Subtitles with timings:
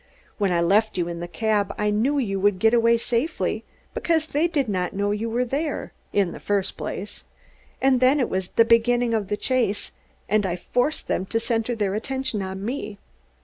[0.39, 3.63] When I left you in the cab I knew you would get away safely,
[3.93, 7.23] because they did not know you were there, in the first place;
[7.79, 9.91] and then it was the beginning of the chase
[10.27, 12.97] and I forced them to center their attention on me.